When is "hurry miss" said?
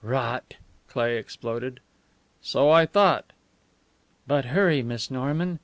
4.45-5.11